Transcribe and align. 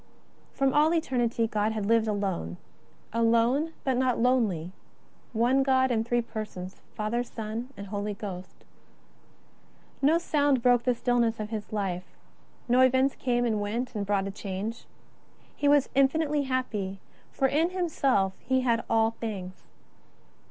From 0.51 0.73
all 0.73 0.95
eternity 0.95 1.45
God 1.45 1.73
had 1.73 1.85
lived 1.85 2.07
alone; 2.07 2.57
alone, 3.13 3.73
but 3.83 3.97
not 3.97 4.17
lonely; 4.19 4.71
One 5.31 5.61
God 5.61 5.91
in 5.91 6.03
Three 6.03 6.23
Persons, 6.23 6.81
Father, 6.95 7.23
Son, 7.23 7.69
and 7.77 7.85
Holy 7.85 8.15
Ghost. 8.15 8.65
No 10.01 10.17
sound 10.17 10.63
broke 10.63 10.85
the 10.85 10.95
stillness 10.95 11.39
of 11.39 11.51
His 11.51 11.71
Life; 11.71 12.17
no 12.67 12.81
events 12.81 13.13
came, 13.13 13.45
and 13.45 13.61
went, 13.61 13.93
and 13.93 14.03
brought 14.03 14.25
a 14.25 14.31
change. 14.31 14.85
He 15.55 15.67
was 15.67 15.87
infinitely 15.93 16.45
happy; 16.49 16.99
for 17.31 17.47
in 17.47 17.69
Himself 17.69 18.33
He 18.39 18.61
had 18.61 18.83
all 18.89 19.11
things. 19.11 19.65